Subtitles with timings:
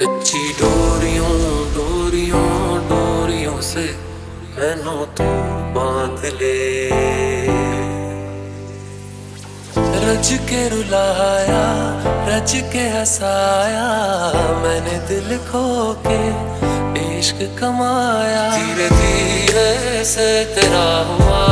[0.00, 1.32] कच्ची डोरियों
[1.72, 2.44] डोरियों
[2.88, 3.82] डोरियों से
[4.54, 5.24] मैनो तू
[5.74, 6.60] बाँध ले।
[10.04, 11.64] रज के रुलाया,
[12.28, 13.84] रज के हसाया,
[14.62, 15.66] मैंने दिल खो
[16.06, 16.20] के
[17.18, 21.44] इश्क कमाया। धीरे धीरे से तेरा हुआ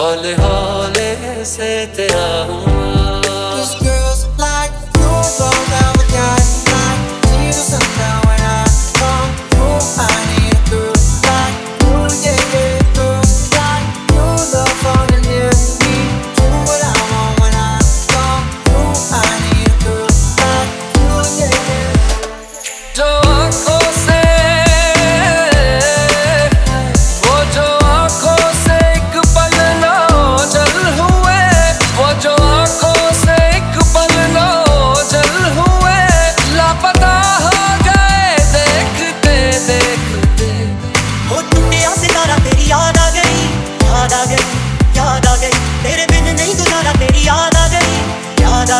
[0.00, 3.19] हौले हौले से तेरा हुआ।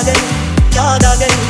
[0.00, 1.49] आ गई याद आ गई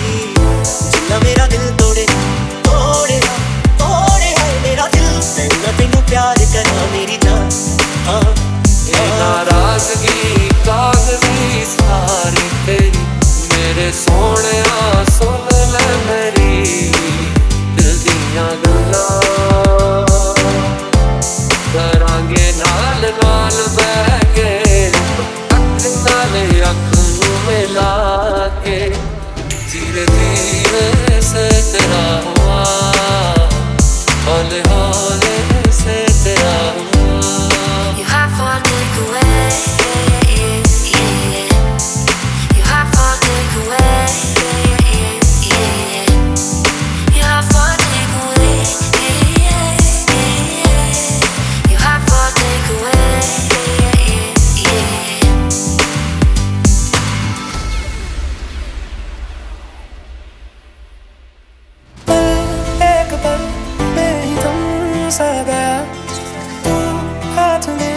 [65.21, 65.73] सा गया
[66.65, 66.75] तू
[67.37, 67.97] हाथ में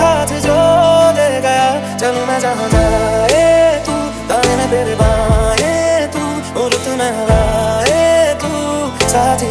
[0.00, 0.58] हाथ जो
[1.16, 1.68] दे गया
[2.02, 3.40] चल मैं जहाँ जाए
[3.86, 3.96] तू
[4.30, 6.22] दाने में तेरे बाएँ तू
[6.64, 7.98] उलट में हवाए
[8.44, 8.52] तू
[9.14, 9.50] साथी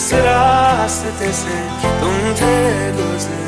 [0.00, 1.56] इस रास्ते से
[2.00, 2.56] तुम थे
[2.96, 3.39] गुजरे।